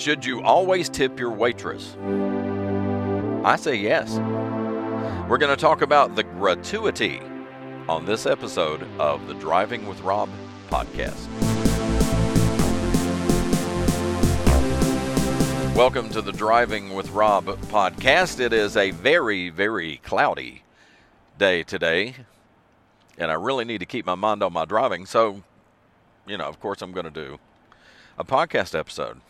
[0.00, 1.94] Should you always tip your waitress?
[3.44, 4.16] I say yes.
[5.28, 7.20] We're going to talk about the gratuity
[7.86, 10.30] on this episode of the Driving with Rob
[10.70, 11.28] podcast.
[15.76, 18.40] Welcome to the Driving with Rob podcast.
[18.40, 20.62] It is a very, very cloudy
[21.36, 22.14] day today,
[23.18, 25.04] and I really need to keep my mind on my driving.
[25.04, 25.42] So,
[26.26, 27.38] you know, of course, I'm going to do
[28.16, 29.20] a podcast episode.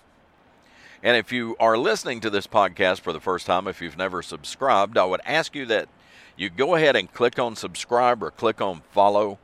[1.03, 4.23] And if you are listening to this podcast for the first time, if you've never
[4.23, 5.89] subscribed, I would ask you that
[6.37, 9.39] you go ahead and click on subscribe or click on follow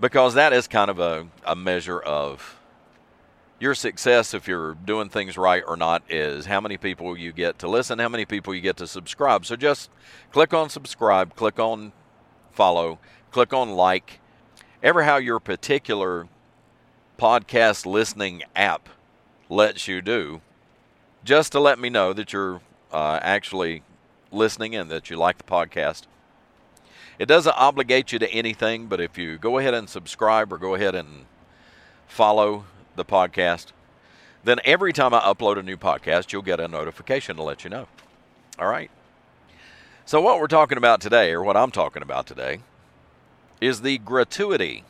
[0.00, 2.60] because that is kind of a, a measure of
[3.58, 7.58] your success if you're doing things right or not is how many people you get
[7.60, 9.46] to listen, how many people you get to subscribe.
[9.46, 9.90] So just
[10.32, 11.92] click on subscribe, click on
[12.52, 12.98] follow,
[13.30, 14.20] click on like,
[14.82, 16.28] ever how your particular
[17.18, 18.88] podcast listening app
[19.48, 20.40] lets you do,
[21.24, 22.60] just to let me know that you're
[22.92, 23.82] uh, actually
[24.30, 26.02] listening and that you like the podcast.
[27.18, 30.74] It doesn't obligate you to anything, but if you go ahead and subscribe or go
[30.74, 31.26] ahead and
[32.06, 32.64] follow
[32.96, 33.66] the podcast,
[34.42, 37.70] then every time I upload a new podcast, you'll get a notification to let you
[37.70, 37.86] know.
[38.58, 38.90] All right.
[40.04, 42.58] So, what we're talking about today, or what I'm talking about today,
[43.60, 44.84] is the gratuity.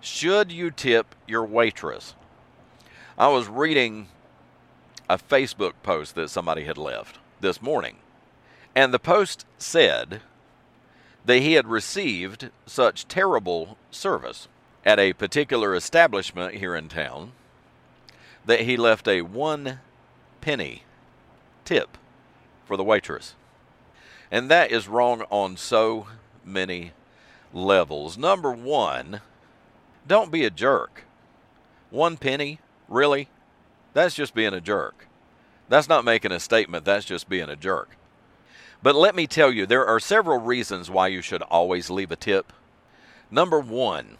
[0.00, 2.16] Should you tip your waitress?
[3.16, 4.08] I was reading
[5.12, 7.96] a Facebook post that somebody had left this morning,
[8.74, 10.22] and the post said
[11.26, 14.48] that he had received such terrible service
[14.86, 17.32] at a particular establishment here in town
[18.46, 19.80] that he left a one
[20.40, 20.84] penny
[21.66, 21.98] tip
[22.64, 23.34] for the waitress.
[24.30, 26.06] And that is wrong on so
[26.42, 26.92] many
[27.52, 28.16] levels.
[28.16, 29.20] Number one,
[30.06, 31.04] don't be a jerk.
[31.90, 32.60] One penny?
[32.88, 33.28] Really?
[33.92, 35.06] That's just being a jerk.
[35.68, 37.90] That's not making a statement, that's just being a jerk.
[38.82, 42.16] But let me tell you, there are several reasons why you should always leave a
[42.16, 42.52] tip.
[43.30, 44.18] Number one,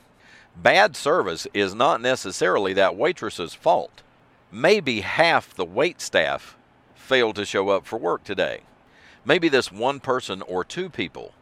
[0.57, 4.03] Bad service is not necessarily that waitress's fault.
[4.51, 6.57] Maybe half the wait staff
[6.95, 8.61] failed to show up for work today.
[9.25, 11.33] Maybe this one person or two people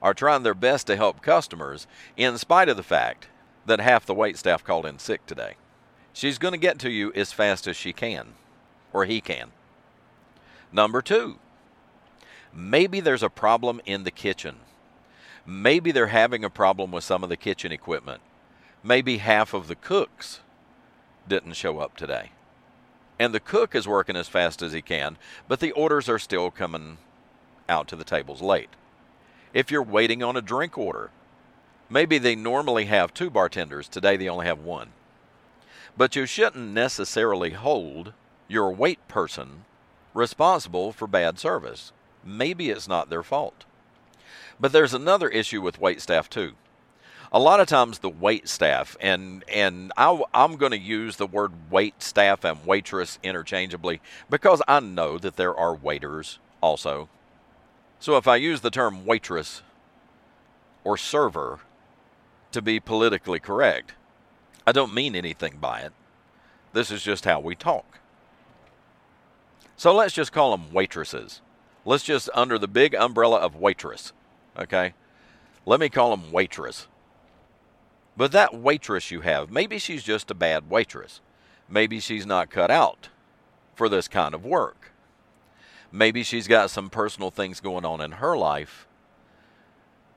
[0.00, 3.26] are trying their best to help customers in spite of the fact
[3.66, 5.56] that half the wait staff called in sick today.
[6.16, 8.28] She's going to get to you as fast as she can,
[8.92, 9.52] or he can.
[10.72, 11.38] Number two,
[12.52, 14.56] maybe there's a problem in the kitchen.
[15.44, 18.20] Maybe they're having a problem with some of the kitchen equipment
[18.86, 20.40] maybe half of the cooks
[21.28, 22.30] didn't show up today.
[23.18, 25.16] And the cook is working as fast as he can,
[25.48, 26.98] but the orders are still coming
[27.68, 28.70] out to the tables late.
[29.52, 31.10] If you're waiting on a drink order,
[31.88, 34.90] maybe they normally have two bartenders, today they only have one.
[35.96, 38.12] But you shouldn't necessarily hold
[38.48, 39.64] your wait person
[40.14, 41.92] responsible for bad service.
[42.24, 43.64] Maybe it's not their fault.
[44.58, 46.54] But there's another issue with wait staff, too
[47.32, 51.26] a lot of times the wait staff and and I, i'm going to use the
[51.26, 57.08] word wait staff and waitress interchangeably because i know that there are waiters also
[57.98, 59.62] so if i use the term waitress
[60.84, 61.60] or server
[62.52, 63.94] to be politically correct
[64.66, 65.92] i don't mean anything by it.
[66.72, 68.00] This is just how we talk.
[69.76, 71.40] So let's just call them waitresses.
[71.84, 74.12] Let's just under the big umbrella of waitress
[74.58, 74.94] okay?
[75.64, 76.86] Let me call them waitress.
[78.16, 81.20] But that waitress you have, maybe she's just a bad waitress.
[81.68, 83.08] Maybe she's not cut out
[83.74, 84.92] for this kind of work.
[85.92, 88.86] Maybe she's got some personal things going on in her life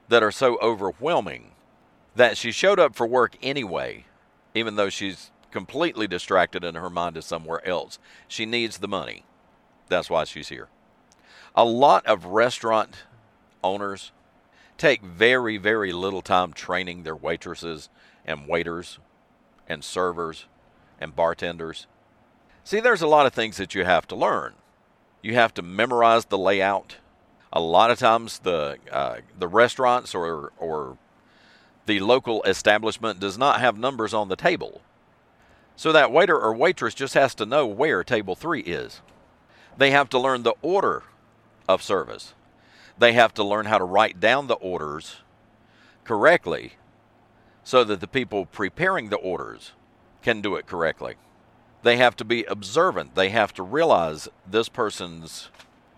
[0.08, 1.52] that are so overwhelming
[2.16, 4.06] that she showed up for work anyway,
[4.60, 7.98] even though she's completely distracted and her mind is somewhere else.
[8.28, 9.24] She needs the money.
[9.88, 10.68] That's why she's here.
[11.56, 13.04] A lot of restaurant
[13.64, 14.12] owners
[14.78, 17.90] take very, very little time training their waitresses
[18.26, 19.00] and waiters
[19.68, 20.46] and servers
[21.00, 21.88] and bartenders.
[22.64, 24.54] See, there's a lot of things that you have to learn.
[25.22, 26.98] You have to memorize the layout.
[27.52, 30.98] A lot of times, the uh, the restaurants or or
[31.90, 34.82] the local establishment does not have numbers on the table,
[35.76, 39.02] so that waiter or waitress just has to know where table three is.
[39.76, 41.02] They have to learn the order
[41.68, 42.36] of service.
[43.00, 45.22] They have to learn how to write down the orders
[46.04, 46.74] correctly
[47.64, 49.72] so that the people preparing the orders
[50.22, 51.16] can do it correctly.
[51.82, 53.16] They have to be observant.
[53.16, 55.50] They have to realize this person's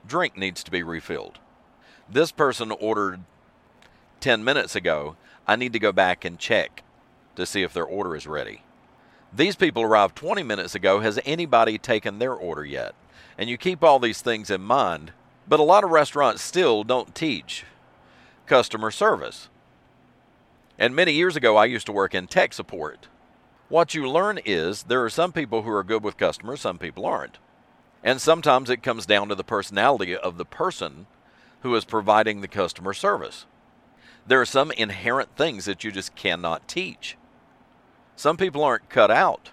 [0.08, 1.40] drink needs to be refilled.
[2.10, 3.26] This person ordered
[4.22, 5.18] 10 minutes ago.
[5.52, 6.82] I need to go back and check
[7.36, 8.64] to see if their order is ready.
[9.34, 11.02] These people arrived 20 minutes ago.
[11.02, 12.96] Has anybody taken their order yet?
[13.38, 15.12] And you keep all these things in mind,
[15.46, 17.66] but a lot of restaurants still don't teach
[18.46, 19.50] customer service.
[20.80, 23.10] And many years ago, I used to work in tech support.
[23.68, 27.06] What you learn is there are some people who are good with customers, some people
[27.06, 27.40] aren't.
[28.06, 31.08] And sometimes it comes down to the personality of the person
[31.60, 33.46] who is providing the customer service.
[34.28, 37.18] There are some inherent things that you just cannot teach.
[38.16, 39.52] Some people aren't cut out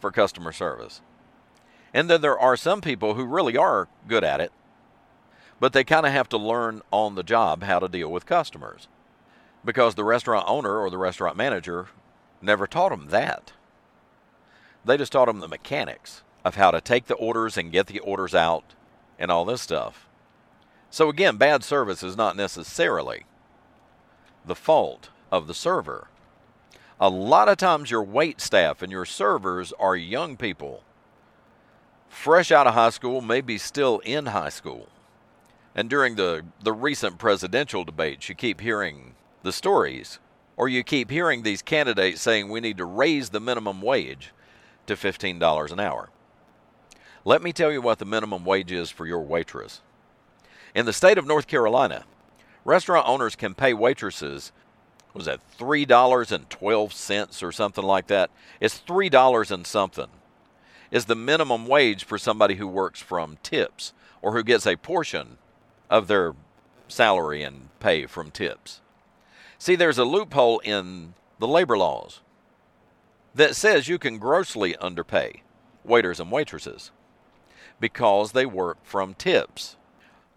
[0.00, 1.00] for customer service.
[1.94, 4.52] And then there are some people who really are good at it,
[5.60, 8.88] but they kind of have to learn on the job how to deal with customers
[9.64, 11.86] because the restaurant owner or the restaurant manager
[12.40, 13.52] never taught them that.
[14.84, 18.00] They just taught them the mechanics of how to take the orders and get the
[18.00, 18.74] orders out
[19.18, 20.08] and all this stuff.
[20.90, 23.24] So, again, bad service is not necessarily
[24.44, 26.08] the fault of the server.
[27.00, 30.82] A lot of times, your wait staff and your servers are young people,
[32.08, 34.88] fresh out of high school, maybe still in high school.
[35.74, 40.18] And during the, the recent presidential debates, you keep hearing the stories,
[40.56, 44.32] or you keep hearing these candidates saying we need to raise the minimum wage
[44.86, 46.10] to $15 an hour.
[47.24, 49.80] Let me tell you what the minimum wage is for your waitress.
[50.74, 52.04] In the state of North Carolina,
[52.64, 54.52] restaurant owners can pay waitresses
[55.14, 58.30] was that three dollars and twelve cents or something like that?
[58.60, 60.06] It's three dollars and something.
[60.90, 65.38] Is the minimum wage for somebody who works from tips or who gets a portion
[65.90, 66.34] of their
[66.88, 68.80] salary and pay from tips.
[69.58, 72.20] See, there's a loophole in the labor laws
[73.34, 75.42] that says you can grossly underpay
[75.84, 76.90] waiters and waitresses
[77.80, 79.76] because they work from tips.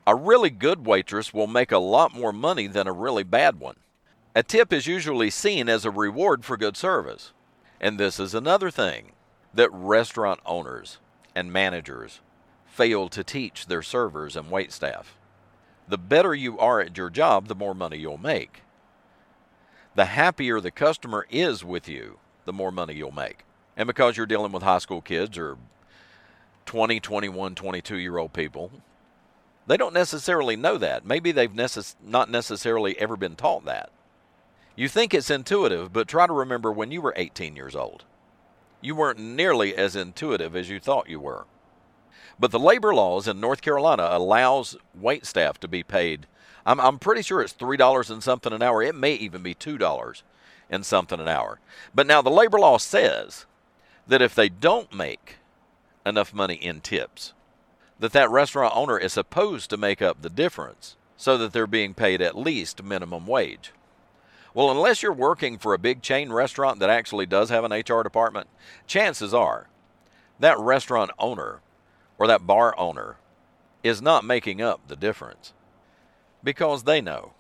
[0.08, 3.78] A really good waitress will make a lot more money than a really bad one.
[4.36, 7.32] A tip is usually seen as a reward for good service.
[7.80, 9.14] And this is another thing
[9.54, 11.00] that restaurant owners
[11.34, 12.20] and managers
[12.66, 15.16] fail to teach their servers and wait staff.
[15.88, 18.62] The better you are at your job, the more money you'll make
[19.96, 23.46] the happier the customer is with you, the more money you'll make.
[23.78, 25.58] And because you're dealing with high school kids or
[26.66, 28.72] 20, 21, 22 year old people,
[29.68, 31.06] they don't necessarily know that.
[31.06, 33.92] Maybe they've necess- not necessarily ever been taught that.
[34.76, 38.04] You think it's intuitive, but try to remember when you were 18 years old.
[38.82, 41.46] You weren't nearly as intuitive as you thought you were.
[42.38, 46.28] But the labor laws in North Carolina allows wait staff to be paid
[46.66, 48.82] I'm, I'm pretty sure it's $3 and something an hour.
[48.82, 50.22] It may even be $2
[50.70, 51.60] and something an hour.
[51.94, 53.46] But now the labor law says
[54.08, 55.38] that if they don't make
[56.06, 57.34] enough money in tips,
[58.00, 61.94] that that restaurant owner is supposed to make up the difference so that they're being
[61.94, 63.72] paid at least minimum wage.
[64.54, 68.04] Well, unless you're working for a big chain restaurant that actually does have an HR
[68.04, 68.48] department,
[68.88, 69.68] chances are
[70.40, 71.62] that restaurant owner
[72.18, 73.18] or that bar owner
[73.84, 75.54] is not making up the difference
[76.44, 77.34] because they know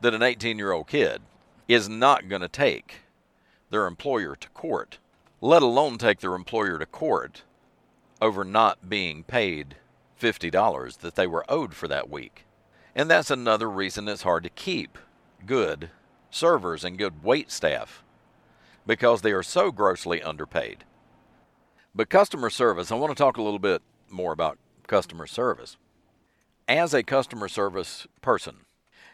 [0.00, 1.22] that an 18 year old kid
[1.68, 3.00] is not going to take
[3.70, 4.98] their employer to court,
[5.40, 7.42] let alone take their employer to court
[8.20, 9.76] over not being paid
[10.20, 12.44] $50 that they were owed for that week.
[12.94, 14.98] And that's another reason it's hard to keep
[15.46, 15.90] good
[16.30, 18.02] servers and good wait staff
[18.86, 20.84] because they are so grossly underpaid.
[21.94, 25.76] But customer service, I want to talk a little bit more about customer service
[26.68, 28.58] as a customer service person,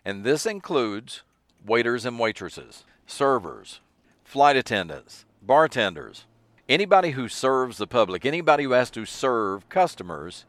[0.05, 1.23] and this includes
[1.65, 3.81] waiters and waitresses, servers,
[4.25, 6.27] flight attendants, bartenders,
[6.69, 10.45] anybody who serves the public, anybody who has to serve customers,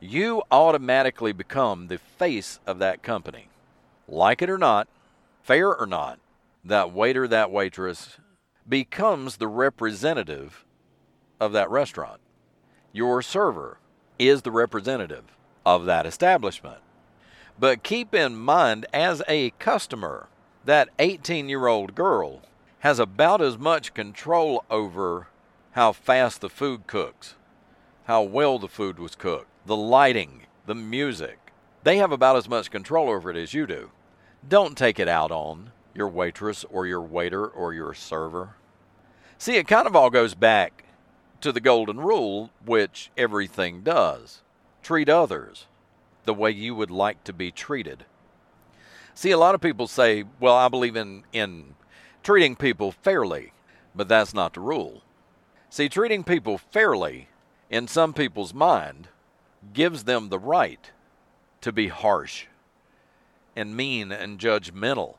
[0.00, 3.48] you automatically become the face of that company.
[4.06, 4.88] Like it or not,
[5.42, 6.18] fair or not,
[6.64, 8.18] that waiter, that waitress
[8.68, 10.64] becomes the representative
[11.40, 12.20] of that restaurant.
[12.92, 13.78] Your server
[14.18, 15.24] is the representative
[15.64, 16.80] of that establishment.
[17.58, 20.28] But keep in mind, as a customer,
[20.64, 22.42] that 18 year old girl
[22.80, 25.28] has about as much control over
[25.72, 27.34] how fast the food cooks,
[28.04, 31.52] how well the food was cooked, the lighting, the music.
[31.84, 33.90] They have about as much control over it as you do.
[34.48, 38.56] Don't take it out on your waitress or your waiter or your server.
[39.36, 40.84] See, it kind of all goes back
[41.42, 44.40] to the golden rule, which everything does
[44.82, 45.66] treat others
[46.24, 48.06] the way you would like to be treated.
[49.14, 51.74] See, a lot of people say, well, I believe in, in
[52.22, 53.52] treating people fairly,
[53.94, 55.02] but that's not the rule.
[55.68, 57.28] See, treating people fairly,
[57.68, 59.08] in some people's mind,
[59.72, 60.90] gives them the right
[61.60, 62.46] to be harsh
[63.56, 65.16] and mean and judgmental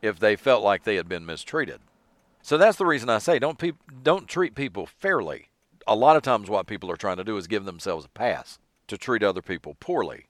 [0.00, 1.80] if they felt like they had been mistreated.
[2.42, 3.72] So that's the reason I say don't pe-
[4.02, 5.48] don't treat people fairly.
[5.86, 8.58] A lot of times what people are trying to do is give themselves a pass
[8.88, 10.26] to treat other people poorly.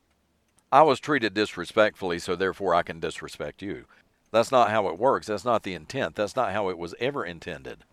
[0.70, 3.84] I was treated disrespectfully, so therefore I can disrespect you.
[4.30, 5.26] That's not how it works.
[5.26, 6.14] That's not the intent.
[6.14, 7.84] That's not how it was ever intended.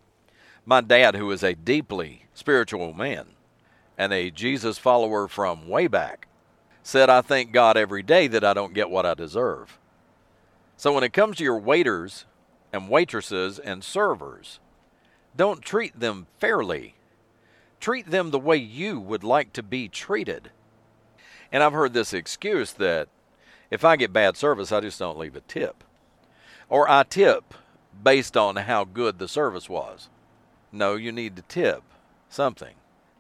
[0.66, 3.28] My dad, who is a deeply spiritual man
[4.00, 6.30] and a Jesus follower from way back,
[6.82, 9.78] said, I thank God every day that I don't get what I deserve.
[10.78, 12.26] So when it comes to your waiters
[12.72, 14.62] and waitresses and servers,
[15.36, 16.96] don't treat them fairly.
[17.82, 20.50] Treat them the way you would like to be treated.
[21.52, 23.10] And I've heard this excuse that
[23.70, 25.84] if I get bad service, I just don't leave a tip.
[26.70, 27.54] Or I tip
[28.02, 30.08] based on how good the service was.
[30.72, 31.84] No, you need to tip
[32.30, 32.76] something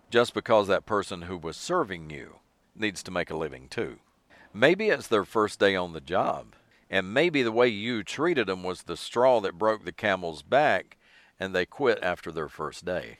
[0.09, 2.39] just because that person who was serving you
[2.75, 3.99] needs to make a living too.
[4.53, 6.55] Maybe it's their first day on the job,
[6.89, 10.97] and maybe the way you treated them was the straw that broke the camel's back
[11.39, 13.19] and they quit after their first day.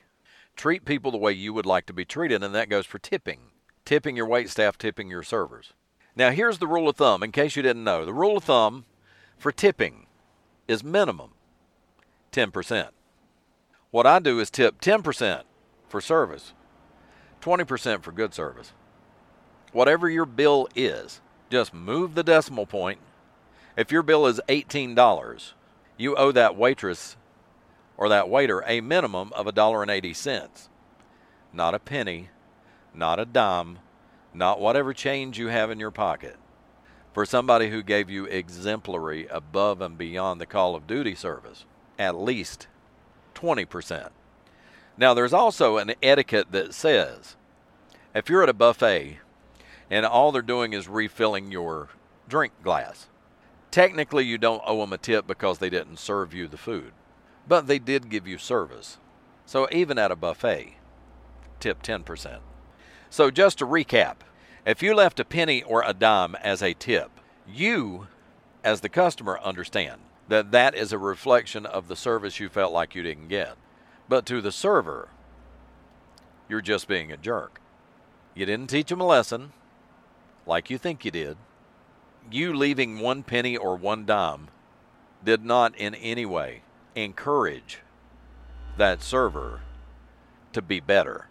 [0.56, 3.40] Treat people the way you would like to be treated, and that goes for tipping.
[3.86, 5.74] Tipping your wait staff, tipping your servers.
[6.16, 8.04] Now, here's the rule of thumb, in case you didn't know.
[8.04, 8.86] The rule of thumb
[9.38, 10.08] for tipping
[10.68, 11.32] is minimum
[12.34, 12.90] 10%.
[13.92, 15.44] What I do is tip 10%
[15.88, 16.54] for service,
[17.42, 18.74] 20% for good service.
[19.72, 23.00] Whatever your bill is, just move the decimal point.
[23.78, 25.54] If your bill is $18,
[25.98, 27.16] you owe that waitress
[27.98, 30.68] or that waiter a minimum of $1.80.
[31.54, 32.30] Not a penny,
[32.94, 33.80] not a dime,
[34.34, 36.38] not whatever change you have in your pocket.
[37.14, 41.66] For somebody who gave you exemplary above and beyond the call of duty service,
[41.98, 42.68] at least
[43.36, 44.10] 20%.
[45.00, 47.38] Now, there's also an etiquette that says
[48.14, 49.20] if you're at a buffet
[49.90, 51.88] and all they're doing is refilling your
[52.28, 53.08] drink glass,
[53.72, 56.92] technically you don't owe them a tip because they didn't serve you the food,
[57.48, 58.98] but they did give you service.
[59.46, 60.76] So even at a buffet,
[61.62, 62.40] tip 10%.
[63.10, 64.18] So just to recap,
[64.66, 67.10] if you left a penny or a dime as a tip,
[67.48, 68.08] you,
[68.66, 72.96] as the customer, understand that that is a reflection of the service you felt like
[72.96, 73.56] you didn't get.
[74.10, 75.10] But to the server,
[76.50, 77.62] you're just being a jerk.
[78.34, 79.52] You didn't teach them a lesson
[80.48, 81.38] like you think you did.
[82.32, 84.48] You leaving one penny or one dime
[85.24, 86.64] did not in any way
[86.96, 87.82] encourage
[88.78, 89.62] that server
[90.54, 91.28] to be better.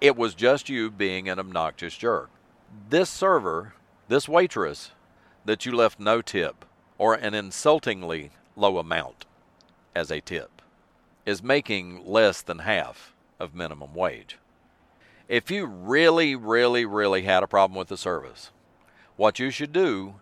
[0.00, 2.30] It was just you being an obnoxious jerk.
[2.88, 3.74] This server,
[4.08, 4.92] this waitress
[5.44, 6.64] that you left no tip,
[6.96, 9.26] or an insultingly low amount
[9.94, 10.51] as a tip
[11.24, 14.38] is making less than half of minimum wage.
[15.28, 18.50] If you really, really, really had a problem with the service,
[19.16, 20.14] what you should do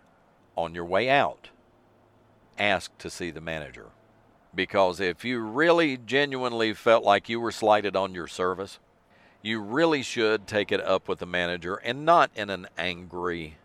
[0.55, 1.49] on your way out,
[2.57, 3.87] ask to see the manager.
[4.53, 8.79] Because if you really genuinely felt like you were slighted on your service,
[9.41, 13.57] you really should take it up with the manager and not in an angry,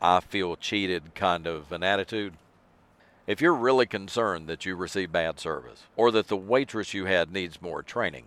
[0.00, 2.34] I feel cheated kind of an attitude.
[3.28, 7.30] If you're really concerned that you received bad service, or that the waitress you had
[7.30, 8.24] needs more training,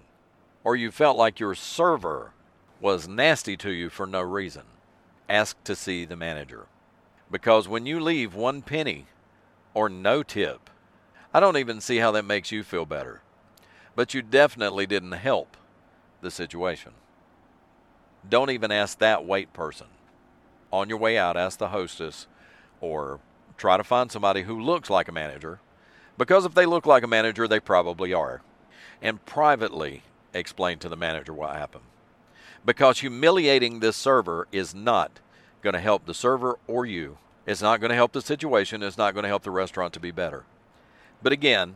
[0.64, 2.34] or you felt like your server
[2.80, 4.62] was nasty to you for no reason,
[5.28, 6.68] ask to see the manager.
[7.32, 9.08] Because when you leave one penny
[9.74, 10.70] or no tip,
[11.34, 13.22] I don't even see how that makes you feel better.
[13.96, 15.58] But you definitely didn't help
[16.22, 16.92] the situation.
[18.30, 19.88] Don't even ask that wait person
[20.72, 22.28] on your way out, ask the hostess
[22.80, 23.20] or
[23.62, 25.60] try to find somebody who looks like a manager.
[26.18, 28.42] Because if they look like a manager, they probably are.
[29.02, 30.02] And privately
[30.34, 31.84] explain to the manager what happened.
[32.66, 35.20] Because humiliating this server is not
[35.62, 37.20] going to help the server or you.
[37.46, 38.82] It's not going to help the situation.
[38.82, 40.44] It's not going to help the restaurant to be better.
[41.22, 41.76] But again,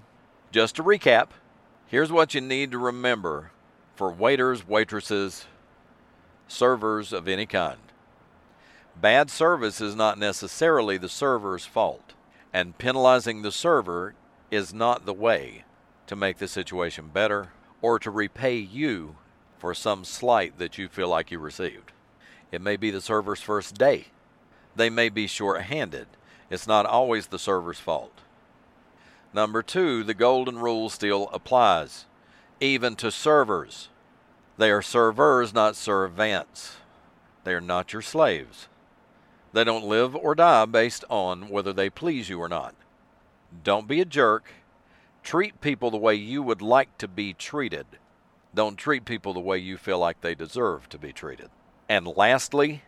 [0.51, 1.29] just to recap,
[1.85, 3.51] here's what you need to remember
[3.95, 5.45] for waiters, waitresses,
[6.47, 7.77] servers of any kind.
[8.99, 12.13] Bad service is not necessarily the server's fault,
[12.53, 14.15] and penalizing the server
[14.49, 15.65] is not the way
[16.07, 17.49] to make the situation better
[17.81, 19.17] or to repay you
[19.59, 21.91] for some slight that you feel like you received.
[22.51, 24.07] It may be the server's first day.
[24.75, 26.07] They may be short handed.
[26.49, 28.21] It's not always the server's fault.
[29.33, 32.05] Number two, the golden rule still applies,
[32.61, 33.89] even to servers.
[34.57, 36.77] They are servers, not servants.
[37.43, 38.69] They are not your slaves.
[39.55, 42.75] They don't live or die based on whether they please you or not.
[43.63, 44.51] Don't be a jerk.
[45.23, 47.85] Treat people the way you would like to be treated.
[48.53, 51.51] Don't treat people the way you feel like they deserve to be treated.
[51.87, 52.83] And lastly,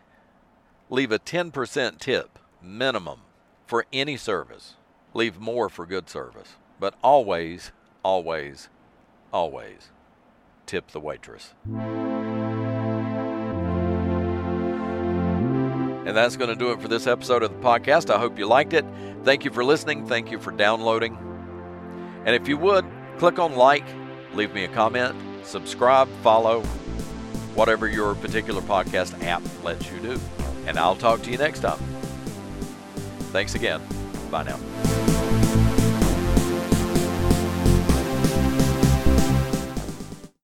[0.90, 3.20] leave a 10% tip minimum
[3.66, 4.74] for any service.
[5.14, 6.56] Leave more for good service.
[6.78, 7.72] But always,
[8.02, 8.68] always,
[9.32, 9.88] always
[10.66, 11.54] tip the waitress.
[16.08, 18.08] And that's going to do it for this episode of the podcast.
[18.08, 18.86] I hope you liked it.
[19.24, 20.06] Thank you for listening.
[20.06, 21.18] Thank you for downloading.
[22.24, 22.86] And if you would,
[23.18, 23.84] click on like,
[24.32, 26.62] leave me a comment, subscribe, follow,
[27.54, 30.18] whatever your particular podcast app lets you do.
[30.66, 31.78] And I'll talk to you next time.
[33.30, 33.82] Thanks again.
[34.30, 35.07] Bye now.